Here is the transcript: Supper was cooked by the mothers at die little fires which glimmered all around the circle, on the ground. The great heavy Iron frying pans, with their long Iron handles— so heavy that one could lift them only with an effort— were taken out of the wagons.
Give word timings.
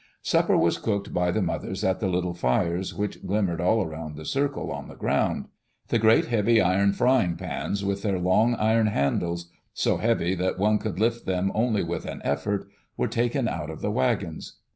Supper 0.23 0.57
was 0.57 0.79
cooked 0.79 1.13
by 1.13 1.29
the 1.29 1.43
mothers 1.43 1.83
at 1.83 1.99
die 1.99 2.07
little 2.07 2.33
fires 2.33 2.95
which 2.95 3.23
glimmered 3.23 3.61
all 3.61 3.83
around 3.83 4.15
the 4.15 4.25
circle, 4.25 4.71
on 4.71 4.87
the 4.87 4.95
ground. 4.95 5.45
The 5.89 5.99
great 5.99 6.25
heavy 6.25 6.59
Iron 6.59 6.91
frying 6.91 7.35
pans, 7.35 7.85
with 7.85 8.01
their 8.01 8.17
long 8.17 8.55
Iron 8.55 8.87
handles— 8.87 9.51
so 9.75 9.97
heavy 9.97 10.33
that 10.33 10.57
one 10.57 10.79
could 10.79 10.99
lift 10.99 11.27
them 11.27 11.51
only 11.53 11.83
with 11.83 12.07
an 12.07 12.21
effort— 12.23 12.65
were 12.97 13.07
taken 13.07 13.47
out 13.47 13.69
of 13.69 13.81
the 13.81 13.91
wagons. 13.91 14.53